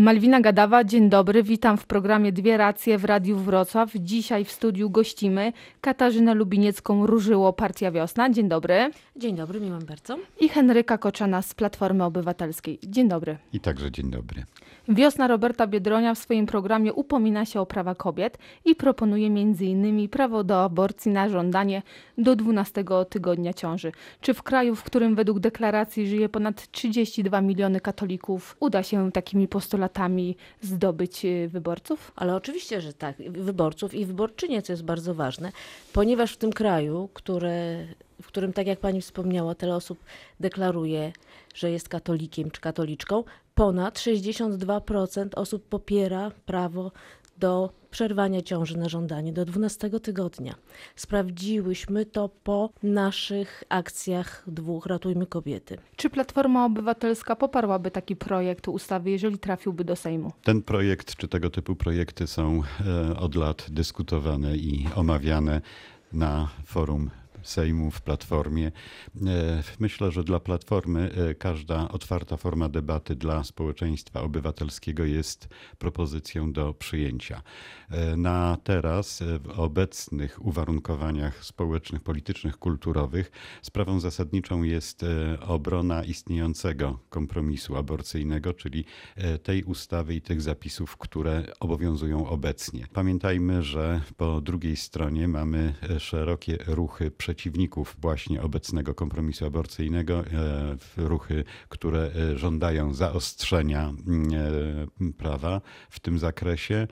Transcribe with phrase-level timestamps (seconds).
[0.00, 1.42] Malwina Gadawa, dzień dobry.
[1.42, 3.90] Witam w programie Dwie Racje w Radiu Wrocław.
[3.94, 8.30] Dzisiaj w studiu gościmy Katarzynę Lubiniecką Różyło Partia Wiosna.
[8.30, 8.90] Dzień dobry.
[9.16, 10.18] Dzień dobry, miłam bardzo.
[10.40, 12.78] I Henryka Koczana z Platformy Obywatelskiej.
[12.82, 13.38] Dzień dobry.
[13.52, 14.44] I także dzień dobry.
[14.88, 20.08] Wiosna Roberta Biedronia w swoim programie upomina się o prawa kobiet i proponuje m.in.
[20.08, 21.82] prawo do aborcji na żądanie
[22.18, 23.92] do 12 tygodnia ciąży.
[24.20, 29.48] Czy w kraju, w którym według deklaracji żyje ponad 32 miliony katolików, uda się takimi
[29.48, 29.89] postulatami
[30.60, 32.12] zdobyć y, wyborców?
[32.16, 35.52] Ale oczywiście, że tak, wyborców i wyborczynie, co jest bardzo ważne,
[35.92, 37.86] ponieważ w tym kraju, które,
[38.22, 39.98] w którym, tak jak pani wspomniała, tyle osób
[40.40, 41.12] deklaruje,
[41.54, 46.92] że jest katolikiem czy katoliczką, ponad 62% osób popiera prawo
[47.40, 50.54] do przerwania ciąży na żądanie do 12 tygodnia.
[50.96, 55.78] Sprawdziłyśmy to po naszych akcjach dwóch Ratujmy Kobiety.
[55.96, 60.32] Czy Platforma Obywatelska poparłaby taki projekt ustawy, jeżeli trafiłby do Sejmu?
[60.44, 62.62] Ten projekt czy tego typu projekty są
[63.10, 65.60] e, od lat dyskutowane i omawiane
[66.12, 67.10] na forum
[67.42, 68.66] Sejmu w Platformie.
[68.66, 76.52] E, myślę, że dla Platformy e, każda otwarta forma debaty dla społeczeństwa obywatelskiego jest propozycją
[76.52, 77.42] do przyjęcia.
[77.90, 83.30] E, na teraz, w obecnych uwarunkowaniach społecznych, politycznych, kulturowych,
[83.62, 85.04] sprawą zasadniczą jest
[85.40, 88.84] obrona istniejącego kompromisu aborcyjnego, czyli
[89.42, 92.86] tej ustawy i tych zapisów, które obowiązują obecnie.
[92.92, 101.44] Pamiętajmy, że po drugiej stronie mamy szerokie ruchy przeciwników właśnie obecnego kompromisu aborcyjnego, e, ruchy,
[101.68, 103.92] które e, żądają zaostrzenia
[105.02, 106.86] e, prawa w tym zakresie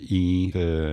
[0.00, 0.52] i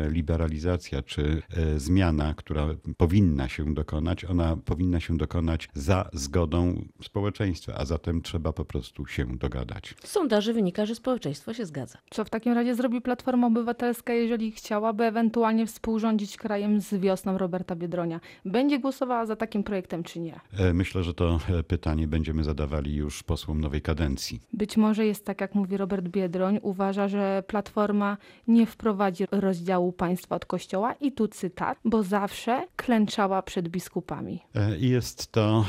[0.09, 1.41] liberalizacja czy
[1.77, 8.53] zmiana, która powinna się dokonać, ona powinna się dokonać za zgodą społeczeństwa, a zatem trzeba
[8.53, 9.95] po prostu się dogadać.
[10.03, 11.97] Z sondaży wynika, że społeczeństwo się zgadza.
[12.09, 17.75] Co w takim razie zrobi Platforma Obywatelska, jeżeli chciałaby ewentualnie współrządzić krajem z wiosną Roberta
[17.75, 18.19] Biedronia?
[18.45, 20.39] Będzie głosowała za takim projektem, czy nie?
[20.57, 24.41] E, myślę, że to e, pytanie będziemy zadawali już posłom nowej kadencji.
[24.53, 28.17] Być może jest tak, jak mówi Robert Biedroń, uważa, że Platforma
[28.47, 34.39] nie wprowadzi rozdziału państwa od kościoła i tu cytat, bo zawsze klęczała przed biskupami.
[34.55, 35.65] E, jest to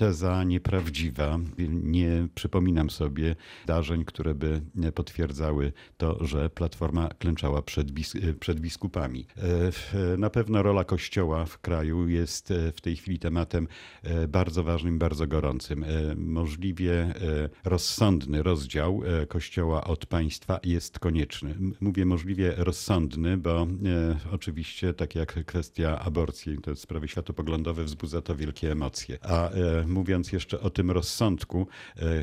[0.00, 1.38] teza nieprawdziwa.
[1.68, 4.62] Nie przypominam sobie zdarzeń, które by
[4.94, 9.26] potwierdzały to, że Platforma klęczała przed, bis przed biskupami.
[10.18, 13.68] Na pewno rola Kościoła w kraju jest w tej chwili tematem
[14.02, 15.84] e, bardzo ważnym, bardzo gorącym.
[15.84, 17.12] E, możliwie e,
[17.64, 21.54] rozsądny rozdział Kościoła od państwa jest konieczny.
[21.80, 23.66] Mówię możliwie rozsądny, bo
[24.32, 29.18] oczywiście, tak jak kwestia aborcji, to sprawy światopoglądowe, wzbudza to wielkie emocje.
[29.22, 29.50] A
[29.90, 31.66] mówiąc jeszcze o tym rozsądku,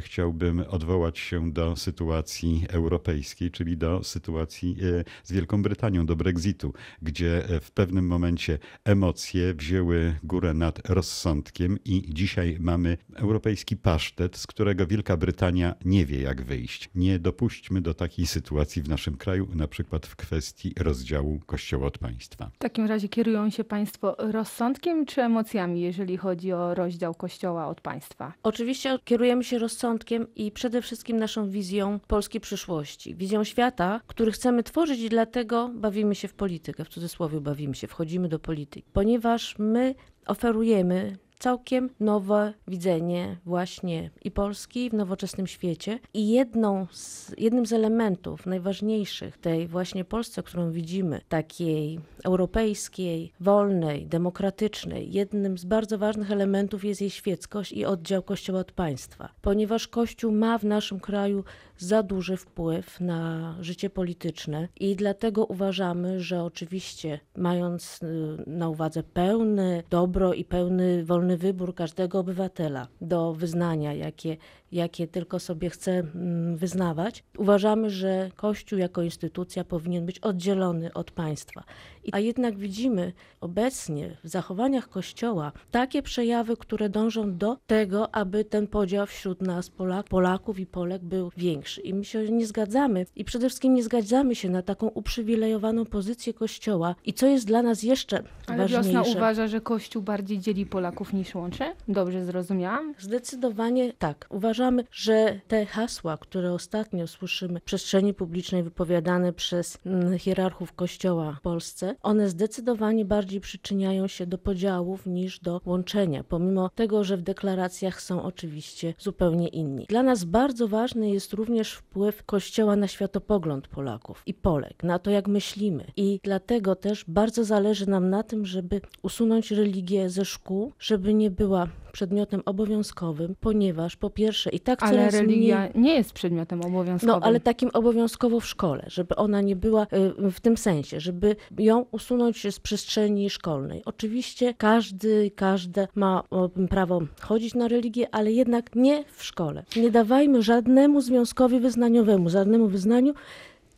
[0.01, 4.77] chciałbym odwołać się do sytuacji europejskiej, czyli do sytuacji
[5.23, 12.13] z Wielką Brytanią, do Brexitu, gdzie w pewnym momencie emocje wzięły górę nad rozsądkiem i
[12.13, 16.89] dzisiaj mamy europejski pasztet, z którego Wielka Brytania nie wie jak wyjść.
[16.95, 21.97] Nie dopuśćmy do takiej sytuacji w naszym kraju, na przykład w kwestii rozdziału Kościoła od
[21.97, 22.51] państwa.
[22.53, 27.81] W takim razie kierują się państwo rozsądkiem czy emocjami, jeżeli chodzi o rozdział Kościoła od
[27.81, 28.33] państwa?
[28.43, 34.63] Oczywiście kierujemy się rozsądkiem i przede wszystkim naszą wizją polskiej przyszłości, wizją świata, który chcemy
[34.63, 39.55] tworzyć i dlatego bawimy się w politykę, w cudzysłowie bawimy się, wchodzimy do polityki, ponieważ
[39.59, 39.95] my
[40.27, 45.99] oferujemy całkiem nowe widzenie właśnie i Polski w nowoczesnym świecie.
[46.13, 54.05] I jedną z, jednym z elementów najważniejszych tej właśnie Polsce, którą widzimy, takiej europejskiej, wolnej,
[54.05, 59.29] demokratycznej, jednym z bardzo ważnych elementów jest jej świeckość i oddział Kościoła od państwa.
[59.41, 61.43] Ponieważ Kościół ma w naszym kraju
[61.77, 69.03] za duży wpływ na życie polityczne i dlatego uważamy, że oczywiście mając y, na uwadze
[69.03, 74.37] pełny dobro i pełny wolny wybór każdego obywatela do wyznania, jakie,
[74.71, 81.11] jakie tylko sobie chce mm, wyznawać, uważamy, że Kościół jako instytucja powinien być oddzielony od
[81.11, 81.63] państwa.
[82.11, 88.67] A jednak widzimy obecnie w zachowaniach Kościoła takie przejawy, które dążą do tego, aby ten
[88.67, 91.81] podział wśród nas, Polak, Polaków i Polek, był większy.
[91.81, 96.33] I my się nie zgadzamy i przede wszystkim nie zgadzamy się na taką uprzywilejowaną pozycję
[96.33, 96.95] Kościoła.
[97.05, 98.91] I co jest dla nas jeszcze Ale ważniejsze.
[98.91, 101.63] Wiosna uważa, że Kościół bardziej dzieli Polaków niż łączy?
[101.87, 102.93] Dobrze zrozumiałam?
[102.99, 104.27] Zdecydowanie tak.
[104.29, 110.73] Uważam, uważamy, że te hasła, które ostatnio słyszymy w przestrzeni publicznej wypowiadane przez mm, hierarchów
[110.73, 117.03] Kościoła w Polsce, one zdecydowanie bardziej przyczyniają się do podziałów niż do łączenia, pomimo tego,
[117.03, 119.85] że w deklaracjach są oczywiście zupełnie inni.
[119.89, 125.11] Dla nas bardzo ważny jest również wpływ Kościoła na światopogląd Polaków i Polek, na to,
[125.11, 125.85] jak myślimy.
[125.95, 131.31] I dlatego też bardzo zależy nam na tym, żeby usunąć religię ze szkół, żeby nie
[131.31, 131.67] była
[131.97, 135.83] przedmiotem obowiązkowym, ponieważ po pierwsze i tak Ale religia mniej...
[135.83, 137.19] nie jest przedmiotem obowiązkowym.
[137.19, 139.87] No, ale takim obowiązkowo w szkole, żeby ona nie była
[140.27, 143.81] y, w tym sensie, żeby ją usunąć z przestrzeni szkolnej.
[143.85, 146.23] Oczywiście każdy, każda ma
[146.69, 149.63] prawo chodzić na religię, ale jednak nie w szkole.
[149.75, 153.13] Nie dawajmy żadnemu związkowi wyznaniowemu, żadnemu wyznaniu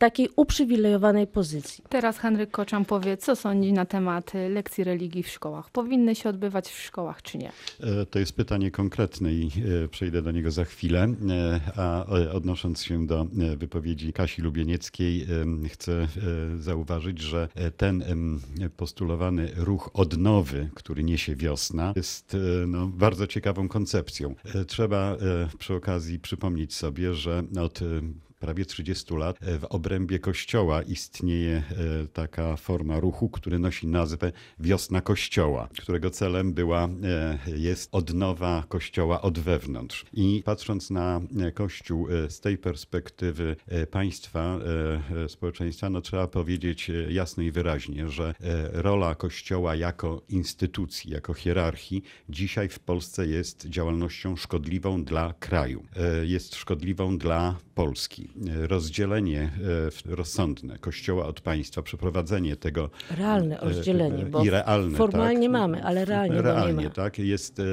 [0.00, 1.84] takiej uprzywilejowanej pozycji.
[1.88, 5.70] Teraz Henryk Koczan powie, co sądzi na temat y, lekcji religii w szkołach.
[5.70, 7.52] Powinny się odbywać w szkołach, czy nie?
[7.80, 9.50] E, To jest pytanie konkretne i
[9.84, 11.08] e, przejdę do niego za chwilę.
[11.28, 13.26] E, A odnosząc się do
[13.56, 15.26] wypowiedzi Kasi Lubienieckiej,
[15.68, 16.08] chcę
[16.58, 18.04] zauważyć, że ten
[18.76, 22.36] postulowany ruch odnowy, który niesie wiosna, jest
[22.66, 24.34] no, bardzo ciekawą koncepcją.
[24.66, 25.16] Trzeba
[25.58, 27.80] przy okazji przypomnieć sobie, że od
[28.40, 31.62] prawie 30 lat e, w obrębie kościoła istnieje e,
[32.12, 39.22] taka forma ruchu, który nosi nazwę Wiosna Kościoła, którego celem była, e, jest odnowa kościoła
[39.22, 40.04] od wewnątrz.
[40.12, 41.20] I patrząc na
[41.54, 43.56] kościół z tej perspektywy
[43.90, 44.58] państwa,
[45.28, 48.34] społeczeństwa, no trzeba powiedzieć jasno i wyraźnie, że
[48.72, 55.84] rola kościoła jako instytucji, jako hierarchii dzisiaj w Polsce jest działalnością szkodliwą dla kraju,
[56.22, 58.29] jest szkodliwą dla Polski.
[58.68, 59.50] Rozdzielenie
[60.06, 65.52] e, rozsądne kościoła od państwa, przeprowadzenie tego Realne e, rozdzielenie, bo i realne, formalnie tak,
[65.52, 67.64] mamy, ale realnie, realnie tak, jest, e,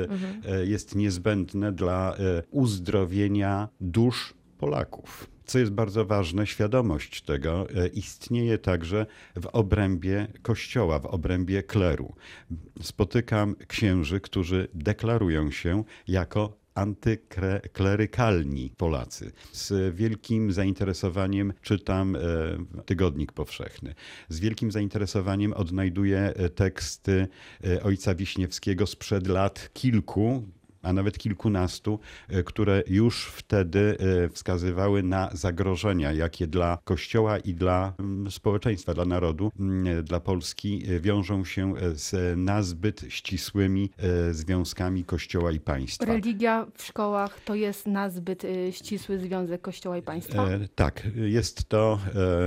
[0.50, 2.16] e, jest niezbędne dla
[2.52, 5.30] uzdrowienia dusz Polaków.
[5.46, 9.06] Co jest bardzo ważne, świadomość tego istnieje także
[9.36, 12.16] w obrębie kościoła, w obrębie kleru.
[12.82, 19.32] Spotykam księży, którzy deklarują się jako antyklerykalni Polacy.
[19.52, 22.20] Z wielkim zainteresowaniem czytam e,
[22.86, 23.96] Tygodnik Powszechny.
[24.30, 27.28] Z wielkim zainteresowaniem odnajduję e, teksty
[27.64, 30.44] e, ojca Wiśniewskiego sprzed lat kilku,
[30.82, 37.54] a nawet kilkunastu, e, które już wtedy e, wskazywały na zagrożenia, jakie dla Kościoła i
[37.54, 43.90] dla mm, społeczeństwa, dla narodu, mm, dla Polski e, wiążą się z nazbyt ścisłymi
[44.32, 46.06] związkami Kościoła i państwa.
[46.06, 50.48] Religia w szkołach to jest nazbyt ścisły związek Kościoła i państwa?
[50.76, 52.00] Tak, jest to,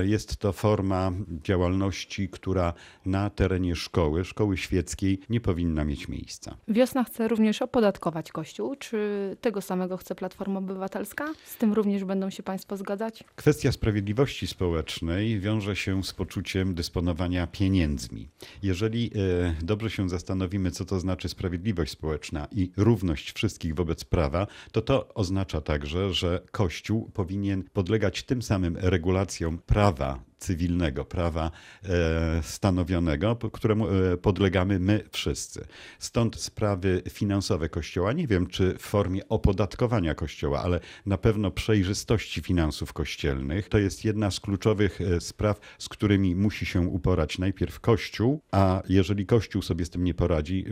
[0.03, 1.13] jest to forma
[1.45, 2.73] działalności, która
[3.07, 6.57] na terenie szkoły, szkoły świeckiej nie powinna mieć miejsca.
[6.69, 8.77] Wiosna chce również opodatkować Kościół.
[8.77, 11.29] Czy tego samego chce Platforma Obywatelska?
[11.45, 13.25] Z tym również będą się Państwo zgadzać?
[13.37, 18.29] Kwestia sprawiedliwości społecznej wiąże się z poczuciem dysponowania pieniędzmi.
[18.63, 24.47] Jeżeli e, dobrze się zastanowimy, co to znaczy sprawiedliwość społeczna i równość wszystkich wobec prawa,
[24.73, 31.51] to to oznacza także, że Kościół powinien podlegać tym samym regulacjom prawa cywilnego, prawa
[31.85, 35.67] e, stanowionego, któremu e, podlegamy my wszyscy.
[35.99, 42.43] Stąd sprawy finansowe Kościoła, nie wiem czy w formie opodatkowania Kościoła, ale na pewno przejrzystości
[42.43, 47.81] finansów kościelnych, to jest jedna z kluczowych e, spraw, z którymi musi się uporać najpierw
[47.81, 50.65] Kościół, a jeżeli Kościół sobie z tym nie poradzi,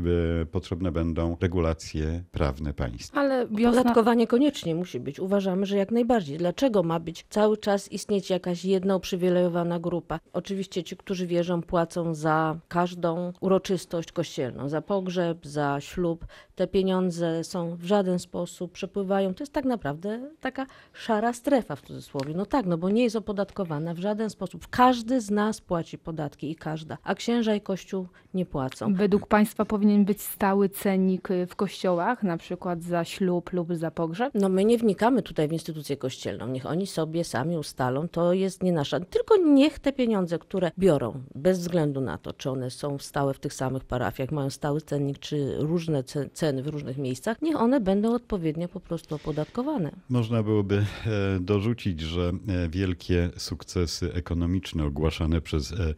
[0.50, 3.20] potrzebne będą regulacje prawne państwa.
[3.20, 3.82] Ale wiosna...
[3.82, 5.20] Podatkowanie koniecznie musi być.
[5.20, 6.38] Uważamy, że jak najbardziej.
[6.38, 10.20] Dlaczego ma być cały czas istnieć jakaś jedna uprzywilejowana grupa?
[10.32, 16.26] Oczywiście ci, którzy wierzą, płacą za każdą uroczystość kościelną, za pogrzeb, za ślub.
[16.54, 19.34] Te pieniądze są w żaden sposób przepływają.
[19.34, 22.34] To jest tak naprawdę taka szara strefa w cudzysłowie.
[22.34, 24.66] No tak, no bo nie jest opodatkowana w żaden sposób.
[24.70, 28.94] Każdy z nas płaci podatki i każda, a księża i kościół nie płacą.
[28.94, 33.90] Według Państwa powinien być stały cennik y, w kościołach, na przykład za ślub lub za
[33.90, 34.32] pogrzeb?
[34.34, 36.46] No my nie wnikamy tutaj w instytucję kościelną.
[36.46, 38.08] Niech oni sobie sami ustalą.
[38.08, 39.00] To jest nie nasza.
[39.00, 43.38] Tylko niech te pieniądze, które biorą, bez względu na to, czy one są stałe w
[43.38, 47.80] tych samych parafiach, mają stały cennik, czy różne ce- ceny w różnych miejscach, niech one
[47.80, 49.90] będą odpowiednio po prostu opodatkowane.
[50.08, 55.94] Można byłoby e, dorzucić, że e, wielkie sukcesy ekonomiczne ogłaszane przez e,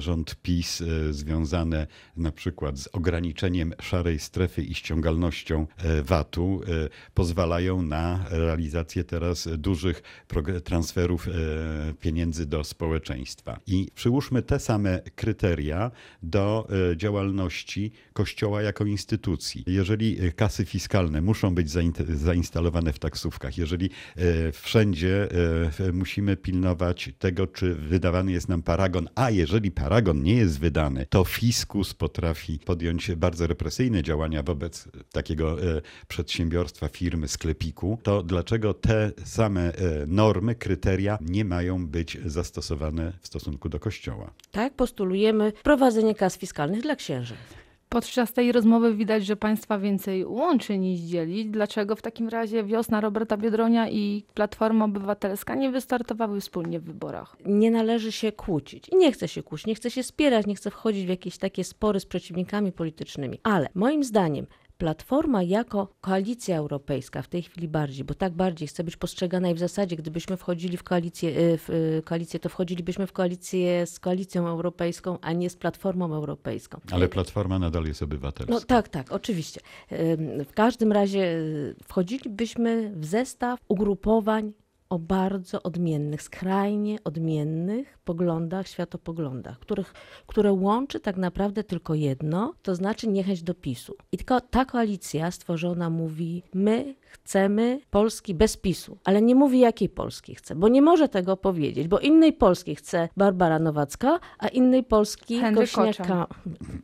[0.00, 1.86] rząd PiS, związane
[2.16, 5.66] na przykład z ograniczeniem szarej strefy i ściągalnością
[6.04, 6.60] VAT-u,
[7.14, 10.02] pozwalają na realizację teraz dużych
[10.64, 11.28] transferów
[12.00, 13.60] pieniędzy do społeczeństwa społeczeństwa.
[13.66, 15.90] I przyłóżmy te same kryteria
[16.22, 19.64] do e, działalności Kościoła jako instytucji.
[19.66, 21.70] Jeżeli e, kasy fiskalne muszą być
[22.08, 25.28] zainstalowane w taksówkach, jeżeli e, wszędzie
[25.92, 31.24] musimy pilnować tego, czy wydawany jest nam paragon, a jeżeli paragon nie jest wydany, to
[31.24, 35.56] fiskus potrafi podjąć bardzo represyjne działania wobec takiego
[36.08, 39.72] przedsiębiorstwa, firmy, sklepiku, to dlaczego te same
[40.06, 42.73] normy, kryteria nie mają być zastosowane
[43.20, 44.30] w stosunku do Kościoła?
[44.52, 47.34] Tak, postulujemy wprowadzenie kas fiskalnych dla księży.
[47.88, 51.46] Podczas tej rozmowy widać, że państwa więcej łączy niż dzieli.
[51.46, 57.36] Dlaczego w takim razie wiosna Roberta Biedronia i Platforma Obywatelska nie wystartowały wspólnie w wyborach?
[57.46, 58.88] Nie należy się kłócić.
[58.88, 61.64] I nie chce się kłócić, nie chce się spierać, nie chce wchodzić w jakieś takie
[61.64, 63.38] spory z przeciwnikami politycznymi.
[63.42, 64.46] Ale moim zdaniem
[64.78, 69.54] Platforma jako koalicja europejska w tej chwili bardziej, bo tak bardziej chce być postrzegana i
[69.54, 74.00] w zasadzie gdybyśmy wchodzili w koalicję, y, w y, koalicję, to wchodzilibyśmy w koalicję z
[74.00, 76.80] koalicją europejską, a nie z Platformą Europejską.
[76.90, 78.54] Ale Platforma nadal jest obywatelska.
[78.54, 79.60] No tak, tak, oczywiście.
[80.48, 84.52] W każdym razie y, wchodzilibyśmy w zestaw ugrupowań
[84.94, 89.94] o bardzo odmiennych, skrajnie odmiennych poglądach, światopoglądach, których,
[90.26, 93.96] które łączy tak naprawdę tylko jedno, to znaczy niechęć do PiSu.
[94.12, 99.88] I tylko ta koalicja stworzona mówi, my chcemy Polski bez PiSu, ale nie mówi jakiej
[99.88, 104.84] Polski chce, bo nie może tego powiedzieć, bo innej Polski chce Barbara Nowacka, a innej
[104.84, 106.26] Polski Henryk Kośniaka.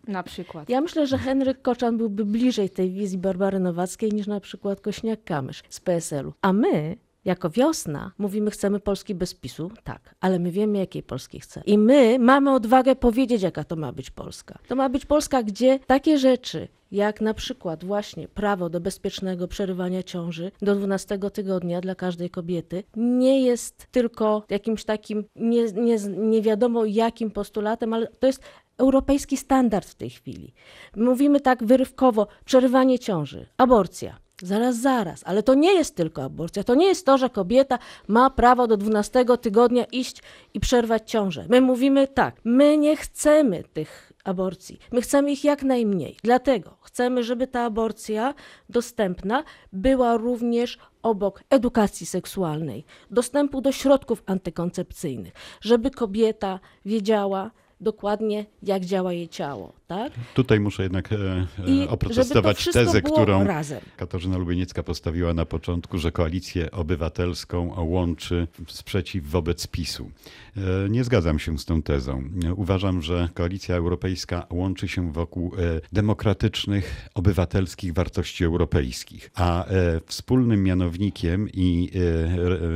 [0.07, 0.69] Na przykład.
[0.69, 5.63] Ja myślę, że Henryk Koczan byłby bliżej tej wizji Barbary Nowackiej niż na przykład Kośniak-Kamysz
[5.69, 6.33] z PSL-u.
[6.43, 11.41] A my jako wiosna mówimy, chcemy Polski bez PiSu, tak, ale my wiemy, jakiej Polski
[11.41, 11.65] chcemy.
[11.67, 14.59] I my mamy odwagę powiedzieć, jaka to ma być Polska.
[14.69, 20.03] To ma być Polska, gdzie takie rzeczy, jak na przykład właśnie prawo do bezpiecznego przerywania
[20.03, 26.43] ciąży do 12 tygodnia dla każdej kobiety, nie jest tylko jakimś takim nie, nie, nie
[26.43, 28.43] wiadomo jakim postulatem, ale to jest
[28.79, 30.55] europejski standard w tej chwili.
[30.97, 34.19] Mówimy tak wyrywkowo, przerywanie ciąży, aborcja.
[34.43, 36.65] Zaraz, zaraz, ale to nie jest tylko aborcja.
[36.65, 37.79] To nie jest to, że kobieta
[38.09, 40.23] ma prawo do 12 tygodnia iść
[40.55, 41.47] i przerwać ciążę.
[41.49, 44.79] My mówimy tak, my nie chcemy tych aborcji.
[44.93, 46.17] My chcemy ich jak najmniej.
[46.23, 48.35] Dlatego chcemy, żeby ta aborcja
[48.69, 58.85] dostępna była również obok edukacji seksualnej, dostępu do środków antykoncepcyjnych, żeby kobieta wiedziała, dokładnie, jak
[58.85, 59.80] działa jej ciało.
[59.91, 60.13] Tak?
[60.35, 63.81] Tutaj muszę jednak e, e oprotestować tezę, którą razem.
[63.97, 70.11] Katarzyna Lubieniecka postawiła na początku, że koalicję obywatelską łączy sprzeciw wobec PiSu.
[70.57, 72.23] E, nie zgadzam się z tą tezą.
[72.57, 75.53] Uważam, że koalicja europejska łączy się wokół
[75.93, 79.65] demokratycznych, obywatelskich wartości europejskich, a
[80.07, 81.91] wspólnym mianownikiem i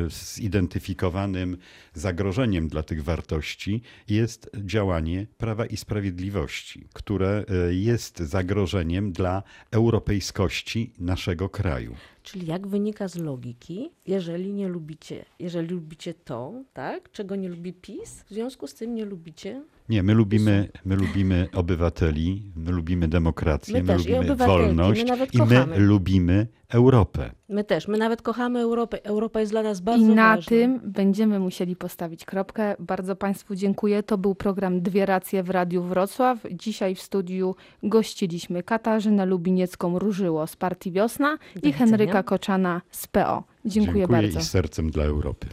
[0.08, 1.56] zidentyfikowanym
[1.94, 10.90] zagrożeniem dla tych wartości jest działanie Prawa i Sprawiedliwości, które e, jest zagrożeniem dla europejskości
[10.98, 11.94] naszego kraju.
[12.22, 17.72] Czyli jak wynika z logiki, jeżeli nie lubicie, jeżeli lubicie to, tak, czego nie lubi
[17.72, 23.08] PiS, w związku z tym nie lubicie nie, my lubimy, my lubimy obywateli, my lubimy
[23.08, 27.30] demokrację, my, my lubimy wolność my i my lubimy Europę.
[27.48, 29.04] My też, my nawet kochamy Europę.
[29.04, 30.12] Europa jest dla nas bardzo ważna.
[30.12, 30.48] I na ważna.
[30.48, 32.76] tym będziemy musieli postawić kropkę.
[32.78, 34.02] Bardzo Państwu dziękuję.
[34.02, 36.38] To był program Dwie Racje w Radiu Wrocław.
[36.52, 43.44] Dzisiaj w studiu gościliśmy Katarzynę Lubiniecką-Różyło z Partii Wiosna Do i Henryka Koczana z PO.
[43.64, 44.38] Dziękuję, dziękuję bardzo.
[44.38, 45.46] i sercem dla Europy.